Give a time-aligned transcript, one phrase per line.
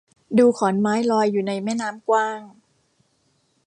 [0.37, 2.41] ดูขอนไม้ลอยอยู่ในแม่น้ำกว้าง